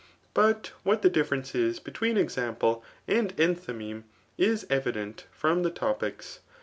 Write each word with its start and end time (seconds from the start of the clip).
But 0.33 0.71
what 0.81 1.03
the 1.03 1.11
difference 1.11 1.53
is 1.53 1.79
between 1.79 2.15
cnm^ 2.15 2.57
fde 2.57 2.81
and 3.07 3.37
enthymeme 3.37 4.01
is 4.35 4.65
evident 4.67 5.27
from 5.31 5.61
the 5.61 5.69
Topics. 5.69 6.39